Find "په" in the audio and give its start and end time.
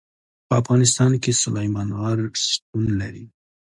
0.47-0.53